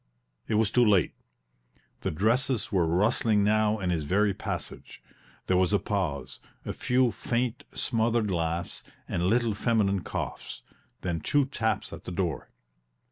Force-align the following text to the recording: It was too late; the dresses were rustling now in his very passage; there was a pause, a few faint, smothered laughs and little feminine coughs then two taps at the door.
It 0.47 0.55
was 0.55 0.71
too 0.71 0.83
late; 0.83 1.13
the 1.99 2.09
dresses 2.09 2.71
were 2.71 2.87
rustling 2.87 3.43
now 3.43 3.77
in 3.77 3.91
his 3.91 4.03
very 4.03 4.33
passage; 4.33 4.99
there 5.45 5.57
was 5.57 5.73
a 5.73 5.77
pause, 5.77 6.39
a 6.65 6.73
few 6.73 7.11
faint, 7.11 7.65
smothered 7.75 8.31
laughs 8.31 8.83
and 9.07 9.27
little 9.27 9.53
feminine 9.53 10.01
coughs 10.01 10.63
then 11.01 11.19
two 11.19 11.45
taps 11.45 11.93
at 11.93 12.05
the 12.05 12.11
door. 12.11 12.49